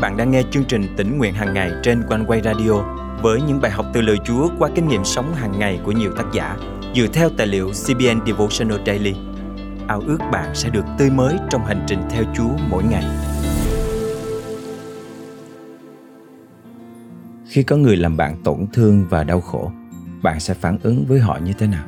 bạn 0.00 0.16
đang 0.16 0.30
nghe 0.30 0.42
chương 0.50 0.64
trình 0.64 0.86
tỉnh 0.96 1.18
nguyện 1.18 1.34
hàng 1.34 1.54
ngày 1.54 1.72
trên 1.82 2.02
quanh 2.08 2.24
quay 2.26 2.40
radio 2.44 2.72
với 3.22 3.40
những 3.42 3.60
bài 3.60 3.70
học 3.70 3.86
từ 3.92 4.00
lời 4.00 4.16
Chúa 4.24 4.48
qua 4.58 4.70
kinh 4.74 4.88
nghiệm 4.88 5.04
sống 5.04 5.34
hàng 5.34 5.58
ngày 5.58 5.80
của 5.84 5.92
nhiều 5.92 6.12
tác 6.16 6.24
giả 6.32 6.56
dựa 6.94 7.06
theo 7.12 7.30
tài 7.36 7.46
liệu 7.46 7.70
CBN 7.70 8.26
Devotional 8.26 8.78
Daily. 8.86 9.14
Ao 9.88 10.00
ước 10.06 10.18
bạn 10.32 10.54
sẽ 10.54 10.70
được 10.70 10.84
tươi 10.98 11.10
mới 11.10 11.36
trong 11.50 11.64
hành 11.64 11.84
trình 11.86 12.02
theo 12.10 12.24
Chúa 12.36 12.50
mỗi 12.70 12.84
ngày. 12.84 13.04
Khi 17.48 17.62
có 17.62 17.76
người 17.76 17.96
làm 17.96 18.16
bạn 18.16 18.42
tổn 18.44 18.66
thương 18.72 19.06
và 19.10 19.24
đau 19.24 19.40
khổ, 19.40 19.72
bạn 20.22 20.40
sẽ 20.40 20.54
phản 20.54 20.78
ứng 20.82 21.04
với 21.08 21.20
họ 21.20 21.38
như 21.44 21.52
thế 21.52 21.66
nào? 21.66 21.84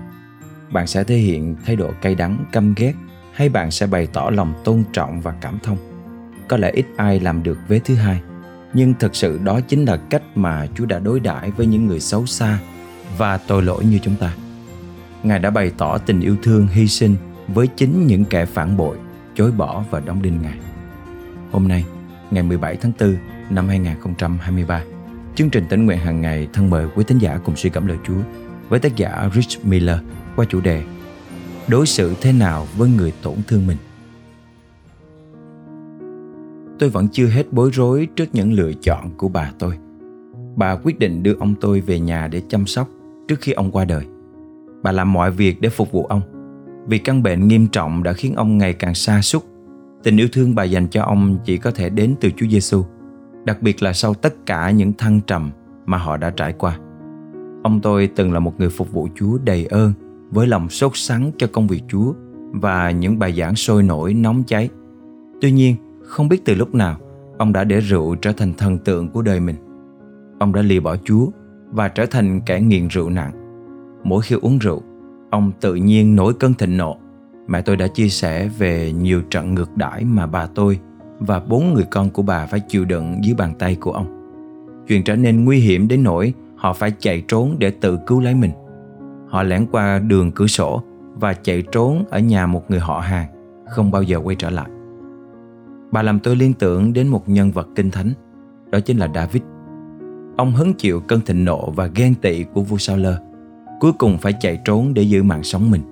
Bạn 0.72 0.86
sẽ 0.86 1.04
thể 1.04 1.16
hiện 1.16 1.56
thái 1.64 1.76
độ 1.76 1.90
cay 2.02 2.14
đắng, 2.14 2.44
căm 2.52 2.74
ghét 2.76 2.94
hay 3.32 3.48
bạn 3.48 3.70
sẽ 3.70 3.86
bày 3.86 4.06
tỏ 4.12 4.30
lòng 4.30 4.54
tôn 4.64 4.84
trọng 4.92 5.20
và 5.20 5.34
cảm 5.40 5.58
thông? 5.62 5.89
Có 6.50 6.56
lẽ 6.56 6.70
ít 6.70 6.86
ai 6.96 7.20
làm 7.20 7.42
được 7.42 7.58
vế 7.68 7.78
thứ 7.78 7.94
hai. 7.94 8.20
Nhưng 8.72 8.94
thực 8.94 9.16
sự 9.16 9.40
đó 9.44 9.60
chính 9.60 9.84
là 9.84 9.96
cách 9.96 10.22
mà 10.34 10.66
chúa 10.74 10.86
đã 10.86 10.98
đối 10.98 11.20
đãi 11.20 11.50
với 11.50 11.66
những 11.66 11.86
người 11.86 12.00
xấu 12.00 12.26
xa 12.26 12.58
và 13.18 13.38
tội 13.38 13.62
lỗi 13.62 13.84
như 13.84 13.98
chúng 14.02 14.16
ta. 14.16 14.34
Ngài 15.22 15.38
đã 15.38 15.50
bày 15.50 15.72
tỏ 15.78 15.98
tình 15.98 16.20
yêu 16.20 16.36
thương, 16.42 16.66
hy 16.66 16.88
sinh 16.88 17.16
với 17.48 17.66
chính 17.66 18.06
những 18.06 18.24
kẻ 18.24 18.46
phản 18.46 18.76
bội, 18.76 18.96
chối 19.34 19.52
bỏ 19.52 19.84
và 19.90 20.00
đóng 20.00 20.22
đinh 20.22 20.42
ngài. 20.42 20.58
Hôm 21.52 21.68
nay, 21.68 21.84
ngày 22.30 22.42
17 22.42 22.76
tháng 22.76 22.92
4 23.00 23.16
năm 23.50 23.68
2023 23.68 24.82
chương 25.34 25.50
trình 25.50 25.64
tỉnh 25.68 25.86
nguyện 25.86 25.98
hàng 25.98 26.20
ngày 26.20 26.48
thân 26.52 26.70
mời 26.70 26.86
quý 26.94 27.04
thính 27.04 27.18
giả 27.18 27.38
cùng 27.44 27.56
suy 27.56 27.70
cảm 27.70 27.86
lời 27.86 27.98
Chúa 28.06 28.20
với 28.68 28.80
tác 28.80 28.96
giả 28.96 29.30
Rich 29.34 29.64
Miller 29.64 29.98
qua 30.36 30.46
chủ 30.48 30.60
đề 30.60 30.82
Đối 31.68 31.86
xử 31.86 32.14
thế 32.20 32.32
nào 32.32 32.66
với 32.76 32.88
người 32.88 33.12
tổn 33.22 33.34
thương 33.48 33.66
mình? 33.66 33.76
Tôi 36.80 36.90
vẫn 36.90 37.08
chưa 37.08 37.26
hết 37.26 37.52
bối 37.52 37.70
rối 37.72 38.08
trước 38.16 38.24
những 38.32 38.52
lựa 38.52 38.72
chọn 38.72 39.10
của 39.16 39.28
bà 39.28 39.52
tôi. 39.58 39.74
Bà 40.56 40.76
quyết 40.76 40.98
định 40.98 41.22
đưa 41.22 41.34
ông 41.34 41.54
tôi 41.60 41.80
về 41.80 42.00
nhà 42.00 42.28
để 42.28 42.42
chăm 42.48 42.66
sóc 42.66 42.88
trước 43.28 43.40
khi 43.40 43.52
ông 43.52 43.70
qua 43.70 43.84
đời. 43.84 44.06
Bà 44.82 44.92
làm 44.92 45.12
mọi 45.12 45.30
việc 45.30 45.60
để 45.60 45.68
phục 45.68 45.92
vụ 45.92 46.04
ông. 46.04 46.20
Vì 46.86 46.98
căn 46.98 47.22
bệnh 47.22 47.48
nghiêm 47.48 47.66
trọng 47.66 48.02
đã 48.02 48.12
khiến 48.12 48.34
ông 48.34 48.58
ngày 48.58 48.72
càng 48.72 48.94
xa 48.94 49.22
xúc. 49.22 49.44
Tình 50.02 50.16
yêu 50.16 50.28
thương 50.32 50.54
bà 50.54 50.64
dành 50.64 50.86
cho 50.88 51.02
ông 51.02 51.38
chỉ 51.44 51.56
có 51.56 51.70
thể 51.70 51.88
đến 51.90 52.14
từ 52.20 52.30
Chúa 52.36 52.46
Giêsu, 52.46 52.84
đặc 53.44 53.62
biệt 53.62 53.82
là 53.82 53.92
sau 53.92 54.14
tất 54.14 54.46
cả 54.46 54.70
những 54.70 54.92
thăng 54.92 55.20
trầm 55.26 55.50
mà 55.86 55.98
họ 55.98 56.16
đã 56.16 56.30
trải 56.30 56.52
qua. 56.52 56.78
Ông 57.62 57.80
tôi 57.82 58.06
từng 58.16 58.32
là 58.32 58.40
một 58.40 58.54
người 58.58 58.70
phục 58.70 58.92
vụ 58.92 59.08
Chúa 59.14 59.38
đầy 59.44 59.66
ơn, 59.66 59.92
với 60.30 60.46
lòng 60.46 60.68
sốt 60.68 60.92
sắng 60.94 61.30
cho 61.38 61.46
công 61.52 61.66
việc 61.66 61.82
Chúa 61.88 62.12
và 62.52 62.90
những 62.90 63.18
bài 63.18 63.32
giảng 63.32 63.56
sôi 63.56 63.82
nổi 63.82 64.14
nóng 64.14 64.42
cháy. 64.46 64.68
Tuy 65.40 65.52
nhiên, 65.52 65.76
không 66.10 66.28
biết 66.28 66.44
từ 66.44 66.54
lúc 66.54 66.74
nào, 66.74 66.96
ông 67.38 67.52
đã 67.52 67.64
để 67.64 67.80
rượu 67.80 68.14
trở 68.14 68.32
thành 68.32 68.54
thần 68.54 68.78
tượng 68.78 69.08
của 69.08 69.22
đời 69.22 69.40
mình. 69.40 69.56
Ông 70.38 70.52
đã 70.52 70.62
lìa 70.62 70.80
bỏ 70.80 70.96
Chúa 71.04 71.26
và 71.72 71.88
trở 71.88 72.06
thành 72.06 72.40
kẻ 72.40 72.60
nghiện 72.60 72.88
rượu 72.88 73.10
nặng. 73.10 73.32
Mỗi 74.04 74.22
khi 74.22 74.36
uống 74.42 74.58
rượu, 74.58 74.82
ông 75.30 75.52
tự 75.60 75.74
nhiên 75.74 76.16
nổi 76.16 76.34
cơn 76.34 76.54
thịnh 76.54 76.76
nộ. 76.76 76.96
Mẹ 77.48 77.62
tôi 77.62 77.76
đã 77.76 77.86
chia 77.86 78.08
sẻ 78.08 78.48
về 78.58 78.92
nhiều 78.92 79.22
trận 79.30 79.54
ngược 79.54 79.76
đãi 79.76 80.04
mà 80.04 80.26
bà 80.26 80.46
tôi 80.46 80.78
và 81.18 81.40
bốn 81.40 81.74
người 81.74 81.84
con 81.90 82.10
của 82.10 82.22
bà 82.22 82.46
phải 82.46 82.60
chịu 82.60 82.84
đựng 82.84 83.24
dưới 83.24 83.34
bàn 83.34 83.54
tay 83.58 83.74
của 83.74 83.92
ông. 83.92 84.06
Chuyện 84.88 85.04
trở 85.04 85.16
nên 85.16 85.44
nguy 85.44 85.58
hiểm 85.58 85.88
đến 85.88 86.02
nỗi 86.02 86.34
họ 86.56 86.72
phải 86.72 86.92
chạy 86.98 87.24
trốn 87.28 87.56
để 87.58 87.70
tự 87.70 87.98
cứu 88.06 88.20
lấy 88.20 88.34
mình. 88.34 88.52
Họ 89.28 89.42
lẻn 89.42 89.66
qua 89.72 89.98
đường 89.98 90.32
cửa 90.32 90.46
sổ 90.46 90.82
và 91.14 91.34
chạy 91.34 91.62
trốn 91.72 92.04
ở 92.10 92.18
nhà 92.18 92.46
một 92.46 92.70
người 92.70 92.80
họ 92.80 93.00
hàng, 93.00 93.26
không 93.70 93.90
bao 93.90 94.02
giờ 94.02 94.18
quay 94.18 94.36
trở 94.36 94.50
lại. 94.50 94.70
Bà 95.92 96.02
làm 96.02 96.20
tôi 96.20 96.36
liên 96.36 96.52
tưởng 96.52 96.92
đến 96.92 97.08
một 97.08 97.28
nhân 97.28 97.50
vật 97.50 97.68
kinh 97.74 97.90
thánh, 97.90 98.12
đó 98.70 98.80
chính 98.80 98.98
là 98.98 99.08
David. 99.14 99.42
Ông 100.36 100.52
hứng 100.52 100.74
chịu 100.74 101.00
cơn 101.00 101.20
thịnh 101.20 101.44
nộ 101.44 101.70
và 101.70 101.86
ghen 101.86 102.14
tị 102.14 102.44
của 102.44 102.62
vua 102.62 102.76
Saul, 102.76 103.06
cuối 103.80 103.92
cùng 103.98 104.18
phải 104.18 104.32
chạy 104.40 104.60
trốn 104.64 104.94
để 104.94 105.02
giữ 105.02 105.22
mạng 105.22 105.42
sống 105.42 105.70
mình. 105.70 105.82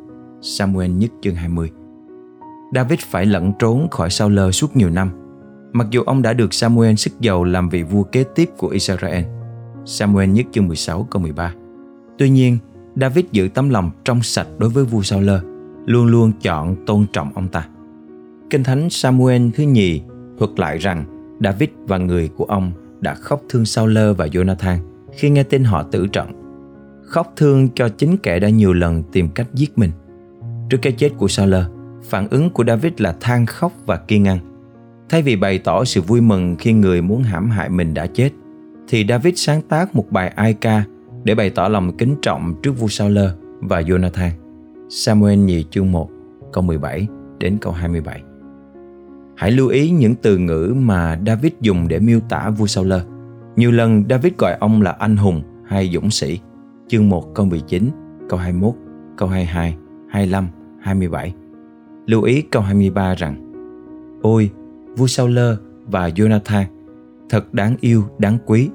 Samuel 0.41 0.91
nhất 0.91 1.11
chương 1.23 1.35
20 1.35 1.71
David 2.75 2.99
phải 3.01 3.27
lẩn 3.27 3.53
trốn 3.59 3.89
khỏi 3.91 4.11
Saul 4.11 4.51
suốt 4.51 4.77
nhiều 4.77 4.91
năm, 4.91 5.11
mặc 5.73 5.87
dù 5.91 6.03
ông 6.03 6.23
đã 6.23 6.33
được 6.33 6.55
Samuel 6.55 6.95
sức 6.95 7.21
giàu 7.21 7.45
làm 7.45 7.69
vị 7.69 7.83
vua 7.83 8.03
kế 8.03 8.25
tiếp 8.35 8.51
của 8.59 8.69
Israel. 8.69 9.25
Samuel 9.85 10.31
nhất 10.31 10.47
chương 10.53 10.67
16 10.67 11.07
câu 11.11 11.23
13 11.23 11.53
Tuy 12.19 12.31
nhiên, 12.31 12.59
David 12.97 13.25
giữ 13.33 13.49
tấm 13.55 13.71
lòng 13.71 13.91
trong 14.05 14.23
sạch 14.23 14.49
đối 14.59 14.71
với 14.71 14.85
vua 14.85 15.03
Saul, 15.03 15.31
luôn 15.87 16.07
luôn 16.07 16.33
chọn 16.43 16.77
tôn 16.87 17.07
trọng 17.13 17.33
ông 17.35 17.49
ta. 17.49 17.69
Kinh 18.51 18.65
Thánh 18.65 18.91
Samuel 18.91 19.43
thứ 19.55 19.63
nhì 19.63 20.01
thuật 20.39 20.51
lại 20.57 20.79
rằng 20.79 21.05
David 21.41 21.69
và 21.87 21.99
người 21.99 22.29
của 22.37 22.45
ông 22.45 22.73
đã 23.01 23.15
khóc 23.15 23.43
thương 23.49 23.65
Saul 23.65 23.99
và 24.13 24.27
Jonathan 24.27 24.79
khi 25.13 25.31
nghe 25.31 25.43
tin 25.43 25.65
họ 25.65 25.83
tử 25.83 26.07
trận. 26.07 26.33
Khóc 27.05 27.33
thương 27.37 27.69
cho 27.75 27.89
chính 27.89 28.17
kẻ 28.17 28.39
đã 28.39 28.49
nhiều 28.49 28.73
lần 28.73 29.03
tìm 29.13 29.29
cách 29.29 29.47
giết 29.55 29.79
mình. 29.79 29.91
Trước 30.71 30.79
cái 30.83 30.93
chết 30.93 31.11
của 31.17 31.29
Saul, 31.29 31.55
phản 32.03 32.29
ứng 32.29 32.51
của 32.51 32.65
David 32.65 32.93
là 32.99 33.17
than 33.21 33.47
khóc 33.47 33.73
và 33.87 33.97
kiên 33.97 34.29
ăn. 34.29 34.39
Thay 35.09 35.23
vì 35.23 35.37
bày 35.37 35.59
tỏ 35.59 35.85
sự 35.85 36.01
vui 36.01 36.21
mừng 36.21 36.57
khi 36.57 36.73
người 36.73 37.03
muốn 37.03 37.23
hãm 37.23 37.51
hại 37.51 37.69
mình 37.69 37.95
đã 37.95 38.07
chết, 38.07 38.31
thì 38.89 39.07
David 39.09 39.35
sáng 39.37 39.63
tác 39.63 39.95
một 39.97 40.05
bài 40.11 40.29
ai 40.29 40.55
ca 40.55 40.85
để 41.25 41.35
bày 41.35 41.51
tỏ 41.51 41.69
lòng 41.69 41.97
kính 41.97 42.17
trọng 42.23 42.55
trước 42.63 42.73
vua 42.73 42.89
Saul 42.89 43.19
và 43.61 43.81
Jonathan. 43.81 44.31
Samuel 44.89 45.39
nhì 45.39 45.65
chương 45.71 45.93
1, 45.93 46.11
câu 46.53 46.65
17 46.65 47.07
đến 47.39 47.59
câu 47.61 47.73
27. 47.73 48.23
Hãy 49.39 49.51
lưu 49.51 49.69
ý 49.69 49.91
những 49.91 50.15
từ 50.15 50.39
ngữ 50.39 50.75
mà 50.77 51.21
David 51.27 51.53
dùng 51.61 51.89
để 51.89 51.99
miêu 51.99 52.21
tả 52.29 52.51
vua 52.51 52.67
Saul. 52.67 52.93
Nhiều 53.57 53.71
lần 53.71 54.05
David 54.11 54.33
gọi 54.39 54.57
ông 54.61 54.83
là 54.83 54.91
anh 54.91 55.17
hùng 55.17 55.43
hay 55.67 55.91
dũng 55.95 56.11
sĩ. 56.11 56.41
Chương 56.89 57.09
1 57.09 57.35
câu 57.35 57.47
19, 57.47 57.91
câu 58.29 58.39
21, 58.39 58.75
câu 59.17 59.29
22, 59.29 59.77
25, 60.09 60.49
27. 60.81 61.35
Lưu 62.07 62.23
ý 62.23 62.43
câu 62.43 62.63
23 62.63 63.15
rằng 63.15 63.53
Ôi, 64.23 64.51
vua 64.97 65.07
Saul 65.07 65.39
và 65.87 66.09
Jonathan 66.09 66.65
thật 67.29 67.55
đáng 67.55 67.77
yêu, 67.81 68.05
đáng 68.19 68.39
quý. 68.47 68.69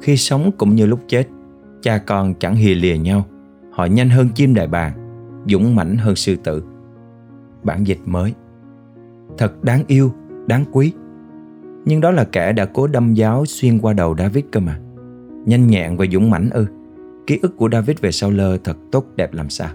Khi 0.00 0.16
sống 0.16 0.50
cũng 0.58 0.74
như 0.74 0.86
lúc 0.86 1.00
chết, 1.08 1.28
cha 1.82 1.98
con 1.98 2.34
chẳng 2.34 2.56
hề 2.56 2.74
lìa 2.74 2.96
nhau. 2.96 3.24
Họ 3.70 3.84
nhanh 3.84 4.10
hơn 4.10 4.28
chim 4.34 4.54
đại 4.54 4.66
bàng, 4.66 4.92
dũng 5.46 5.74
mãnh 5.74 5.96
hơn 5.96 6.16
sư 6.16 6.36
tử. 6.44 6.62
Bản 7.62 7.86
dịch 7.86 8.00
mới 8.04 8.34
thật 9.38 9.64
đáng 9.64 9.82
yêu, 9.86 10.12
đáng 10.46 10.64
quý. 10.72 10.92
Nhưng 11.84 12.00
đó 12.00 12.10
là 12.10 12.24
kẻ 12.24 12.52
đã 12.52 12.64
cố 12.64 12.86
đâm 12.86 13.14
giáo 13.14 13.44
xuyên 13.46 13.78
qua 13.78 13.92
đầu 13.92 14.16
David 14.18 14.44
cơ 14.52 14.60
mà. 14.60 14.78
Nhanh 15.46 15.66
nhẹn 15.66 15.96
và 15.96 16.06
dũng 16.12 16.30
mãnh 16.30 16.50
ư. 16.50 16.66
Ký 17.26 17.38
ức 17.42 17.56
của 17.56 17.68
David 17.72 17.96
về 18.00 18.12
Saul 18.12 18.40
thật 18.64 18.76
tốt 18.92 19.06
đẹp 19.16 19.34
làm 19.34 19.50
sao. 19.50 19.68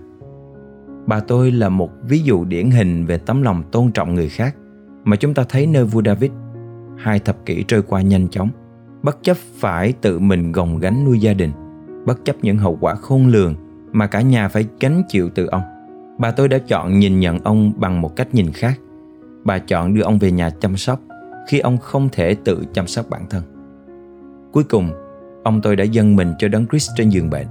Bà 1.05 1.19
tôi 1.19 1.51
là 1.51 1.69
một 1.69 1.89
ví 2.07 2.19
dụ 2.19 2.45
điển 2.45 2.71
hình 2.71 3.05
về 3.05 3.17
tấm 3.17 3.41
lòng 3.41 3.63
tôn 3.71 3.91
trọng 3.91 4.15
người 4.15 4.29
khác 4.29 4.55
mà 5.03 5.15
chúng 5.15 5.33
ta 5.33 5.43
thấy 5.49 5.67
nơi 5.67 5.85
vua 5.85 6.01
David. 6.05 6.31
Hai 6.97 7.19
thập 7.19 7.45
kỷ 7.45 7.63
trôi 7.63 7.81
qua 7.81 8.01
nhanh 8.01 8.27
chóng, 8.27 8.49
bất 9.03 9.17
chấp 9.21 9.37
phải 9.37 9.93
tự 10.01 10.19
mình 10.19 10.51
gồng 10.51 10.79
gánh 10.79 11.05
nuôi 11.05 11.19
gia 11.19 11.33
đình, 11.33 11.51
bất 12.05 12.25
chấp 12.25 12.35
những 12.41 12.57
hậu 12.57 12.77
quả 12.81 12.95
khôn 12.95 13.27
lường 13.27 13.55
mà 13.91 14.07
cả 14.07 14.21
nhà 14.21 14.47
phải 14.47 14.65
gánh 14.79 15.01
chịu 15.07 15.29
từ 15.35 15.45
ông. 15.45 15.61
Bà 16.19 16.31
tôi 16.31 16.47
đã 16.47 16.57
chọn 16.57 16.99
nhìn 16.99 17.19
nhận 17.19 17.39
ông 17.39 17.73
bằng 17.77 18.01
một 18.01 18.15
cách 18.15 18.33
nhìn 18.33 18.51
khác 18.51 18.79
bà 19.43 19.59
chọn 19.59 19.93
đưa 19.93 20.01
ông 20.01 20.19
về 20.19 20.31
nhà 20.31 20.49
chăm 20.49 20.77
sóc 20.77 20.99
khi 21.47 21.59
ông 21.59 21.77
không 21.77 22.09
thể 22.11 22.35
tự 22.43 22.63
chăm 22.73 22.87
sóc 22.87 23.09
bản 23.09 23.25
thân. 23.29 23.43
Cuối 24.51 24.63
cùng, 24.63 24.91
ông 25.43 25.61
tôi 25.61 25.75
đã 25.75 25.83
dâng 25.83 26.15
mình 26.15 26.33
cho 26.39 26.47
đấng 26.47 26.67
Christ 26.67 26.91
trên 26.95 27.09
giường 27.09 27.29
bệnh. 27.29 27.47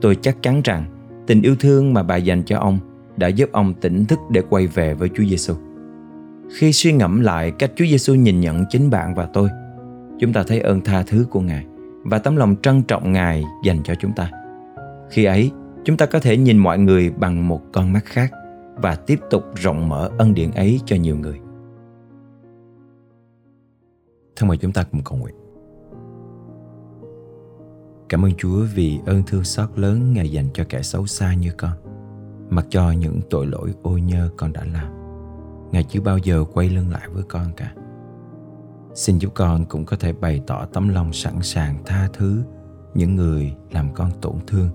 Tôi 0.00 0.16
chắc 0.16 0.36
chắn 0.42 0.60
rằng 0.64 0.84
tình 1.26 1.42
yêu 1.42 1.56
thương 1.60 1.94
mà 1.94 2.02
bà 2.02 2.16
dành 2.16 2.42
cho 2.42 2.58
ông 2.58 2.78
đã 3.16 3.28
giúp 3.28 3.48
ông 3.52 3.74
tỉnh 3.74 4.04
thức 4.04 4.18
để 4.30 4.42
quay 4.50 4.66
về 4.66 4.94
với 4.94 5.08
Chúa 5.14 5.24
Giêsu. 5.24 5.54
Khi 6.56 6.72
suy 6.72 6.92
ngẫm 6.92 7.20
lại 7.20 7.50
cách 7.50 7.70
Chúa 7.76 7.84
Giêsu 7.84 8.14
nhìn 8.14 8.40
nhận 8.40 8.64
chính 8.70 8.90
bạn 8.90 9.14
và 9.14 9.28
tôi, 9.32 9.48
chúng 10.18 10.32
ta 10.32 10.42
thấy 10.46 10.60
ơn 10.60 10.80
tha 10.80 11.02
thứ 11.02 11.26
của 11.30 11.40
Ngài 11.40 11.64
và 12.04 12.18
tấm 12.18 12.36
lòng 12.36 12.56
trân 12.62 12.82
trọng 12.82 13.12
Ngài 13.12 13.44
dành 13.64 13.82
cho 13.84 13.94
chúng 13.94 14.12
ta. 14.12 14.30
Khi 15.10 15.24
ấy, 15.24 15.50
chúng 15.84 15.96
ta 15.96 16.06
có 16.06 16.20
thể 16.20 16.36
nhìn 16.36 16.58
mọi 16.58 16.78
người 16.78 17.10
bằng 17.10 17.48
một 17.48 17.62
con 17.72 17.92
mắt 17.92 18.04
khác 18.04 18.32
và 18.82 18.94
tiếp 18.94 19.20
tục 19.30 19.44
rộng 19.54 19.88
mở 19.88 20.10
ân 20.18 20.34
điển 20.34 20.50
ấy 20.50 20.80
cho 20.86 20.96
nhiều 20.96 21.16
người. 21.16 21.40
Thân 24.36 24.48
mời 24.48 24.56
chúng 24.56 24.72
ta 24.72 24.82
cùng 24.82 25.02
cầu 25.04 25.18
nguyện. 25.18 25.34
Cảm 28.08 28.24
ơn 28.24 28.32
Chúa 28.38 28.64
vì 28.74 29.00
ơn 29.06 29.22
thương 29.26 29.44
xót 29.44 29.78
lớn 29.78 30.12
Ngài 30.12 30.32
dành 30.32 30.48
cho 30.54 30.64
kẻ 30.68 30.82
xấu 30.82 31.06
xa 31.06 31.34
như 31.34 31.50
con. 31.58 31.72
Mặc 32.50 32.66
cho 32.70 32.90
những 32.90 33.20
tội 33.30 33.46
lỗi 33.46 33.74
ô 33.82 33.98
nhơ 33.98 34.30
con 34.36 34.52
đã 34.52 34.64
làm, 34.72 34.92
Ngài 35.72 35.84
chưa 35.84 36.00
bao 36.00 36.18
giờ 36.18 36.44
quay 36.52 36.68
lưng 36.68 36.90
lại 36.90 37.08
với 37.08 37.22
con 37.22 37.46
cả. 37.56 37.74
Xin 38.94 39.18
giúp 39.18 39.32
con 39.34 39.64
cũng 39.64 39.84
có 39.84 39.96
thể 39.96 40.12
bày 40.12 40.40
tỏ 40.46 40.66
tấm 40.72 40.88
lòng 40.88 41.12
sẵn 41.12 41.42
sàng 41.42 41.82
tha 41.86 42.08
thứ 42.12 42.42
những 42.94 43.16
người 43.16 43.54
làm 43.70 43.94
con 43.94 44.10
tổn 44.20 44.34
thương 44.46 44.68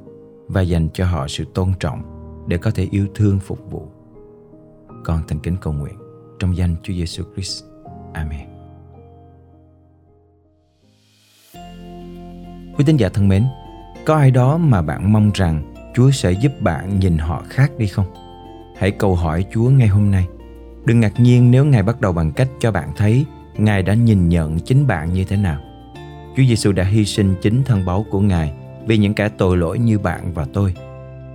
và 0.47 0.61
dành 0.61 0.89
cho 0.93 1.05
họ 1.05 1.27
sự 1.27 1.45
tôn 1.53 1.71
trọng 1.79 2.01
để 2.47 2.57
có 2.57 2.71
thể 2.71 2.87
yêu 2.91 3.07
thương 3.15 3.39
phục 3.39 3.71
vụ. 3.71 3.87
Con 5.03 5.21
thành 5.27 5.39
kính 5.39 5.55
cầu 5.61 5.73
nguyện 5.73 5.93
trong 6.39 6.57
danh 6.57 6.75
Chúa 6.83 6.93
Giêsu 6.93 7.23
Christ. 7.33 7.63
Amen. 8.13 8.47
Quý 12.77 12.83
tín 12.85 12.97
giả 12.97 13.09
thân 13.09 13.27
mến, 13.27 13.45
có 14.05 14.15
ai 14.15 14.31
đó 14.31 14.57
mà 14.57 14.81
bạn 14.81 15.13
mong 15.13 15.31
rằng 15.33 15.73
Chúa 15.95 16.11
sẽ 16.11 16.31
giúp 16.31 16.51
bạn 16.59 16.99
nhìn 16.99 17.17
họ 17.17 17.43
khác 17.49 17.71
đi 17.77 17.87
không? 17.87 18.05
Hãy 18.77 18.91
cầu 18.91 19.15
hỏi 19.15 19.45
Chúa 19.53 19.69
ngay 19.69 19.87
hôm 19.87 20.11
nay. 20.11 20.27
Đừng 20.85 20.99
ngạc 20.99 21.19
nhiên 21.19 21.51
nếu 21.51 21.65
Ngài 21.65 21.83
bắt 21.83 22.01
đầu 22.01 22.11
bằng 22.11 22.31
cách 22.31 22.47
cho 22.59 22.71
bạn 22.71 22.89
thấy 22.95 23.25
Ngài 23.57 23.83
đã 23.83 23.93
nhìn 23.93 24.29
nhận 24.29 24.59
chính 24.59 24.87
bạn 24.87 25.13
như 25.13 25.23
thế 25.23 25.37
nào. 25.37 25.59
Chúa 26.35 26.43
Giêsu 26.43 26.71
đã 26.71 26.83
hy 26.83 27.05
sinh 27.05 27.35
chính 27.41 27.63
thân 27.63 27.85
báu 27.85 28.05
của 28.09 28.19
Ngài 28.19 28.53
vì 28.87 28.97
những 28.97 29.13
kẻ 29.13 29.29
tội 29.29 29.57
lỗi 29.57 29.79
như 29.79 29.99
bạn 29.99 30.33
và 30.33 30.45
tôi. 30.53 30.73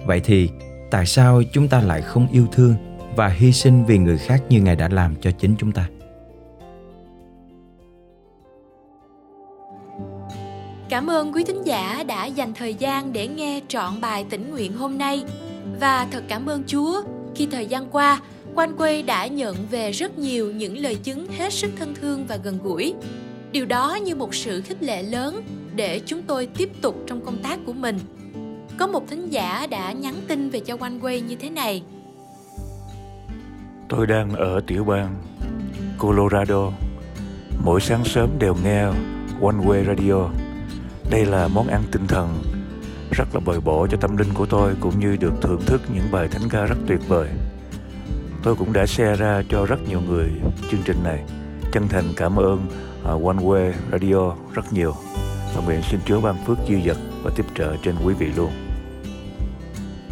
Vậy 0.06 0.20
thì, 0.24 0.50
tại 0.90 1.06
sao 1.06 1.42
chúng 1.52 1.68
ta 1.68 1.80
lại 1.80 2.02
không 2.02 2.28
yêu 2.32 2.46
thương 2.52 2.74
và 3.18 3.28
hy 3.28 3.52
sinh 3.52 3.84
vì 3.84 3.98
người 3.98 4.18
khác 4.18 4.42
như 4.48 4.60
Ngài 4.60 4.76
đã 4.76 4.88
làm 4.88 5.14
cho 5.20 5.30
chính 5.30 5.54
chúng 5.58 5.72
ta? 5.72 5.88
Cảm 10.88 11.10
ơn 11.10 11.32
quý 11.32 11.44
thính 11.44 11.62
giả 11.64 12.04
đã 12.06 12.26
dành 12.26 12.54
thời 12.54 12.74
gian 12.74 13.12
để 13.12 13.28
nghe 13.28 13.60
trọn 13.68 14.00
bài 14.00 14.24
tĩnh 14.30 14.50
nguyện 14.50 14.72
hôm 14.72 14.98
nay 14.98 15.24
và 15.80 16.06
thật 16.10 16.24
cảm 16.28 16.46
ơn 16.46 16.62
Chúa, 16.66 17.02
khi 17.34 17.46
thời 17.50 17.66
gian 17.66 17.86
qua, 17.90 18.20
Quan 18.54 18.76
Quê 18.76 19.02
đã 19.02 19.26
nhận 19.26 19.56
về 19.70 19.90
rất 19.90 20.18
nhiều 20.18 20.52
những 20.52 20.78
lời 20.78 20.94
chứng 20.94 21.26
hết 21.38 21.52
sức 21.52 21.70
thân 21.76 21.94
thương 21.94 22.26
và 22.26 22.36
gần 22.36 22.58
gũi. 22.62 22.94
Điều 23.52 23.66
đó 23.66 23.98
như 24.04 24.14
một 24.14 24.34
sự 24.34 24.60
khích 24.60 24.82
lệ 24.82 25.02
lớn 25.02 25.42
để 25.76 26.00
chúng 26.06 26.22
tôi 26.22 26.46
tiếp 26.46 26.70
tục 26.82 26.96
trong 27.06 27.20
công 27.24 27.42
tác 27.42 27.58
của 27.66 27.72
mình. 27.72 27.98
Có 28.78 28.86
một 28.86 29.08
thính 29.08 29.30
giả 29.30 29.66
đã 29.70 29.92
nhắn 29.92 30.14
tin 30.28 30.50
về 30.50 30.60
cho 30.60 30.76
Quan 30.76 31.00
Quê 31.00 31.20
như 31.20 31.36
thế 31.36 31.50
này. 31.50 31.82
Tôi 33.88 34.06
đang 34.06 34.30
ở 34.30 34.60
tiểu 34.66 34.84
bang 34.84 35.14
Colorado. 35.98 36.70
Mỗi 37.64 37.80
sáng 37.80 38.04
sớm 38.04 38.30
đều 38.38 38.54
nghe 38.64 38.84
One 39.40 39.56
Way 39.66 39.84
Radio 39.84 40.28
đây 41.10 41.26
là 41.26 41.48
món 41.48 41.68
ăn 41.68 41.82
tinh 41.92 42.06
thần, 42.06 42.42
rất 43.10 43.34
là 43.34 43.40
bồi 43.44 43.60
bổ 43.60 43.86
cho 43.90 43.96
tâm 43.96 44.16
linh 44.16 44.34
của 44.34 44.46
tôi 44.46 44.74
cũng 44.80 45.00
như 45.00 45.16
được 45.16 45.32
thưởng 45.42 45.60
thức 45.66 45.82
những 45.94 46.04
bài 46.12 46.28
thánh 46.28 46.48
ca 46.50 46.64
rất 46.64 46.76
tuyệt 46.86 47.00
vời. 47.08 47.28
Tôi 48.42 48.56
cũng 48.56 48.72
đã 48.72 48.86
share 48.86 49.16
ra 49.16 49.42
cho 49.48 49.66
rất 49.66 49.88
nhiều 49.88 50.00
người 50.00 50.30
chương 50.70 50.80
trình 50.84 51.02
này. 51.04 51.24
Chân 51.72 51.88
thành 51.88 52.04
cảm 52.16 52.36
ơn 52.36 52.66
à, 53.04 53.10
One 53.10 53.44
Way 53.44 53.72
Radio 53.92 54.34
rất 54.52 54.72
nhiều. 54.72 54.94
Và 55.56 55.62
nguyện 55.64 55.82
xin 55.90 56.00
Chúa 56.06 56.20
ban 56.20 56.34
phước 56.46 56.58
dư 56.68 56.74
dật 56.86 56.96
và 57.22 57.30
tiếp 57.36 57.46
trợ 57.54 57.76
trên 57.82 57.94
quý 58.04 58.14
vị 58.14 58.26
luôn. 58.36 58.67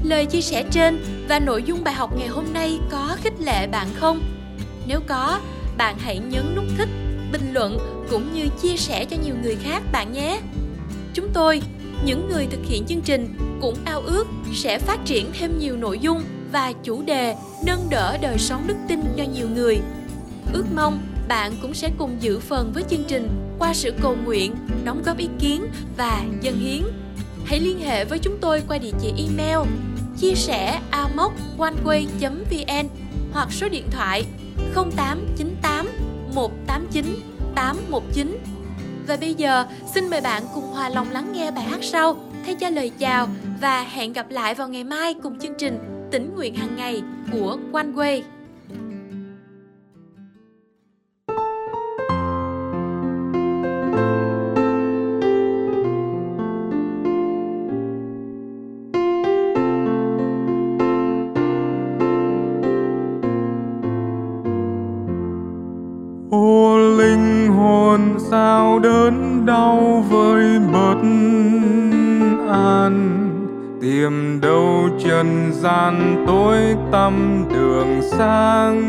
Lời 0.09 0.27
chia 0.27 0.41
sẻ 0.41 0.65
trên 0.71 0.99
và 1.29 1.39
nội 1.39 1.63
dung 1.63 1.85
bài 1.85 1.95
học 1.95 2.11
ngày 2.17 2.29
hôm 2.29 2.45
nay 2.53 2.79
có 2.91 3.17
khích 3.23 3.41
lệ 3.41 3.67
bạn 3.67 3.89
không? 3.95 4.21
Nếu 4.87 5.01
có, 5.07 5.41
bạn 5.77 5.99
hãy 5.99 6.19
nhấn 6.19 6.55
nút 6.57 6.65
thích, 6.79 6.89
bình 7.33 7.53
luận 7.53 7.79
cũng 8.11 8.33
như 8.33 8.49
chia 8.63 8.77
sẻ 8.77 9.05
cho 9.05 9.17
nhiều 9.25 9.35
người 9.43 9.57
khác 9.57 9.83
bạn 9.93 10.13
nhé. 10.13 10.41
Chúng 11.15 11.29
tôi, 11.33 11.63
những 12.05 12.29
người 12.29 12.47
thực 12.47 12.61
hiện 12.65 12.85
chương 12.87 13.01
trình 13.01 13.37
cũng 13.61 13.75
ao 13.85 14.01
ước 14.01 14.27
sẽ 14.55 14.79
phát 14.79 14.99
triển 15.05 15.31
thêm 15.39 15.59
nhiều 15.59 15.77
nội 15.77 15.99
dung 15.99 16.23
và 16.53 16.73
chủ 16.73 17.03
đề 17.03 17.35
nâng 17.67 17.87
đỡ 17.91 18.17
đời 18.23 18.39
sống 18.39 18.67
đức 18.67 18.77
tin 18.89 19.01
cho 19.17 19.25
nhiều 19.35 19.49
người. 19.55 19.79
Ước 20.53 20.65
mong 20.75 20.99
bạn 21.29 21.53
cũng 21.63 21.75
sẽ 21.75 21.91
cùng 21.99 22.17
giữ 22.21 22.39
phần 22.39 22.73
với 22.75 22.83
chương 22.91 23.05
trình 23.09 23.29
qua 23.59 23.75
sự 23.75 23.93
cầu 24.03 24.17
nguyện, 24.25 24.55
đóng 24.85 25.03
góp 25.07 25.19
ý 25.19 25.29
kiến 25.39 25.67
và 25.97 26.23
dân 26.41 26.59
hiến. 26.59 26.83
Hãy 27.45 27.61
liên 27.61 27.81
hệ 27.81 28.05
với 28.05 28.19
chúng 28.19 28.39
tôi 28.41 28.63
qua 28.69 28.79
địa 28.79 28.93
chỉ 29.01 29.13
email 29.19 29.69
chia 30.19 30.35
sẻ 30.35 30.81
amoconeway.vn 30.91 32.89
hoặc 33.33 33.53
số 33.53 33.69
điện 33.69 33.87
thoại 33.91 34.25
0898 34.75 35.89
189 36.35 37.05
819 37.55 38.39
và 39.07 39.17
bây 39.17 39.35
giờ, 39.35 39.67
xin 39.95 40.11
mời 40.11 40.21
bạn 40.21 40.43
cùng 40.55 40.65
hòa 40.65 40.89
lòng 40.89 41.11
lắng 41.11 41.33
nghe 41.33 41.51
bài 41.51 41.65
hát 41.65 41.79
sau. 41.83 42.17
Thay 42.45 42.55
cho 42.55 42.71
lời 42.71 42.91
chào 42.99 43.29
và 43.61 43.83
hẹn 43.83 44.13
gặp 44.13 44.31
lại 44.31 44.55
vào 44.55 44.69
ngày 44.69 44.85
mai 44.85 45.15
cùng 45.23 45.39
chương 45.39 45.55
trình 45.59 45.79
Tỉnh 46.11 46.35
nguyện 46.35 46.55
hàng 46.55 46.77
ngày 46.77 47.03
của 47.33 47.57
linh 66.97 67.49
hồn 67.53 68.01
sao 68.31 68.79
đớn 68.79 69.47
đau 69.47 70.05
với 70.11 70.59
bất 70.73 71.01
an? 72.53 73.23
Tìm 73.81 74.41
đâu 74.41 74.89
trần 75.05 75.53
gian 75.53 76.25
tối 76.27 76.59
tăm 76.93 77.45
đường 77.55 78.03
sang? 78.03 78.83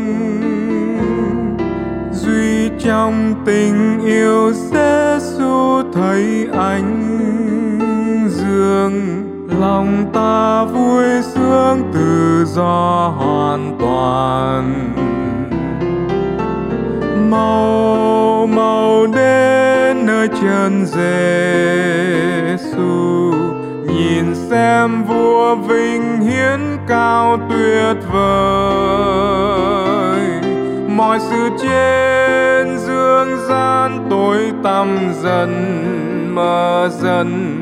Duy 2.12 2.70
trong 2.78 3.34
tình 3.46 4.00
yêu 4.04 4.52
Giêsu 4.52 5.82
thấy 5.92 6.48
anh 6.52 7.18
dương. 8.28 9.24
Lòng 9.60 10.04
ta 10.12 10.64
vui 10.64 11.04
sướng 11.22 11.82
tự 11.94 12.44
do 12.44 13.08
hoàn 13.18 13.76
toàn. 13.80 14.94
Mau 17.30 17.77
chân 20.40 20.86
Giêsu 20.86 22.28
nhìn 23.86 24.34
xem 24.50 25.04
vua 25.04 25.54
vinh 25.54 26.20
hiến 26.20 26.60
cao 26.88 27.38
tuyệt 27.50 27.96
vời. 28.12 28.28
Mọi 30.88 31.20
sự 31.20 31.48
trên 31.62 32.78
dương 32.78 33.38
gian 33.48 34.06
tối 34.10 34.52
tăm 34.62 34.98
dần 35.22 35.84
mờ 36.34 36.88
dần, 37.00 37.54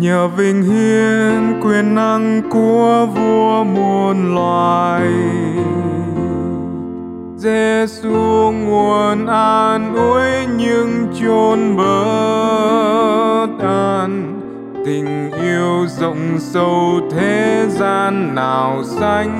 nhờ 0.00 0.28
vinh 0.28 0.62
hiến 0.62 1.60
quyền 1.60 1.94
năng 1.94 2.42
của 2.50 3.06
vua 3.14 3.64
muôn 3.64 4.34
loài. 4.34 5.08
Giêsu 7.36 8.52
nguồn 8.52 9.26
an 9.26 9.94
ủi 9.94 10.46
những 10.56 11.06
chôn 11.20 11.76
bơ 11.76 11.96
an. 13.66 14.40
Tình 14.86 15.30
yêu 15.42 15.86
rộng 15.88 16.38
sâu 16.38 17.00
thế 17.10 17.66
gian 17.68 18.34
nào 18.34 18.82
xanh 18.84 19.32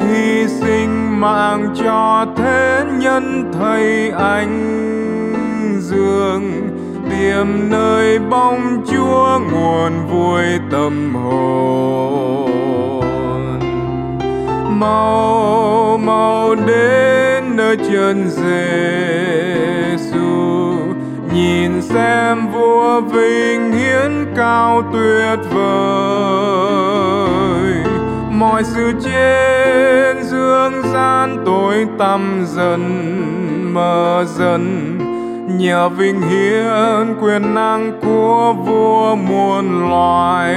hy 0.00 0.48
sinh 0.48 1.20
mạng 1.20 1.74
cho 1.84 2.26
thế 2.36 2.84
nhân 2.98 3.52
thầy 3.52 4.10
anh 4.10 5.80
dương. 5.80 6.68
Tìm 7.10 7.70
nơi 7.70 8.18
bóng 8.18 8.84
chúa 8.90 9.40
nguồn 9.52 9.92
vui 10.10 10.42
tâm 10.70 11.14
hồn 11.14 12.57
mau 14.78 15.98
mau 16.04 16.54
đến 16.54 17.56
nơi 17.56 17.76
chân 17.76 18.28
Giêsu 18.30 18.48
nhìn 21.34 21.82
xem 21.82 22.48
vua 22.52 23.00
vinh 23.00 23.72
hiến 23.72 24.34
cao 24.36 24.82
tuyệt 24.92 25.38
vời. 25.50 25.68
Mọi 28.30 28.64
sự 28.64 28.92
trên 29.04 30.22
dương 30.24 30.82
gian 30.92 31.42
tối 31.46 31.86
tăm 31.98 32.44
dần 32.46 32.84
mờ 33.74 34.24
dần. 34.38 34.94
Nhờ 35.58 35.88
vinh 35.88 36.20
hiến 36.20 37.14
quyền 37.20 37.54
năng 37.54 38.00
của 38.02 38.54
vua 38.66 39.14
muôn 39.14 39.88
loài. 39.88 40.54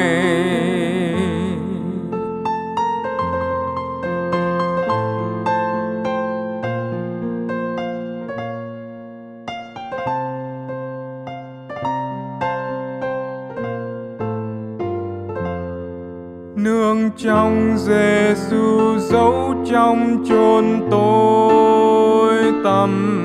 Nương 16.63 17.09
trong 17.17 17.77
Giêsu 17.77 18.97
giấu 18.99 19.55
trong 19.71 20.23
chôn 20.29 20.65
tôi 20.91 22.33
tâm. 22.63 23.21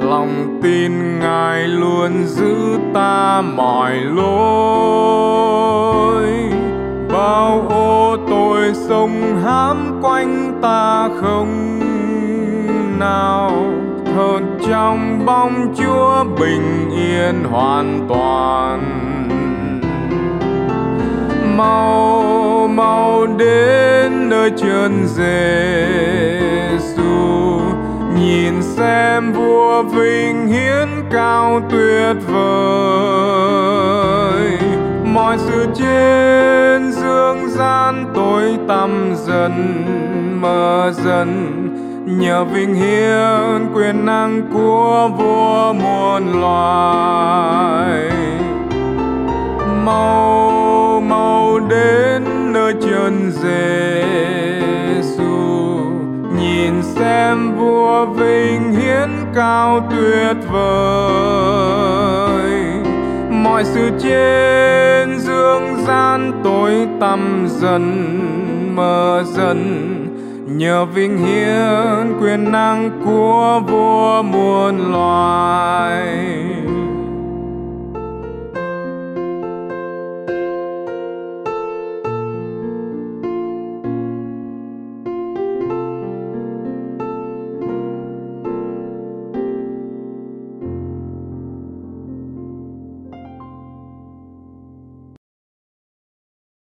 Lòng 0.00 0.60
tin 0.62 1.18
ngài 1.20 1.68
luôn 1.68 2.24
giữ 2.26 2.78
ta 2.94 3.42
mọi 3.56 3.94
lối. 3.94 4.24
Bao 7.12 7.66
ô 7.68 8.16
tôi 8.30 8.74
sông 8.74 9.42
hãm 9.44 10.00
quanh 10.02 10.58
ta 10.62 11.08
không 11.20 11.80
nào. 12.98 13.50
Hơn 14.16 14.58
trong 14.68 15.26
bóng 15.26 15.74
chúa 15.76 16.24
bình 16.40 16.90
yên 16.90 17.44
hoàn 17.50 18.06
toàn 18.08 19.03
mau 21.56 22.68
mau 22.68 23.26
đến 23.26 24.28
nơi 24.28 24.50
chân 24.56 25.06
Giêsu 25.06 25.24
nhìn 28.14 28.62
xem 28.62 29.32
vua 29.32 29.82
vinh 29.82 30.46
hiến 30.46 30.88
cao 31.12 31.60
tuyệt 31.70 32.16
vời. 32.28 32.44
Mọi 35.04 35.38
sự 35.38 35.66
trên 35.74 36.92
dương 36.92 37.48
gian 37.48 38.04
tối 38.14 38.58
tăm 38.68 39.14
dần 39.16 39.84
mờ 40.40 40.92
dần. 41.04 41.60
Nhờ 42.06 42.44
vinh 42.44 42.74
hiến 42.74 43.72
quyền 43.74 44.06
năng 44.06 44.42
của 44.52 45.10
vua 45.18 45.72
muôn 45.72 46.40
loài. 46.40 48.10
Mau 49.84 50.63
mau 51.08 51.60
đến 51.60 52.52
nơi 52.52 52.74
chân 52.80 53.30
Giêsu 53.42 55.04
nhìn 56.38 56.82
xem 56.82 57.56
vua 57.58 58.06
vinh 58.06 58.72
hiến 58.72 59.10
cao 59.34 59.88
tuyệt 59.90 60.36
vời. 60.52 60.64
Mọi 63.30 63.64
sự 63.64 63.90
trên 64.02 65.18
dương 65.18 65.76
gian 65.86 66.32
tối 66.44 66.88
tăm 67.00 67.46
dần 67.48 68.18
mờ 68.76 69.22
dần. 69.26 69.90
Nhờ 70.46 70.84
vinh 70.84 71.18
hiến 71.18 72.18
quyền 72.20 72.52
năng 72.52 72.90
của 73.04 73.60
vua 73.66 74.22
muôn 74.22 74.92
loài. 74.92 75.53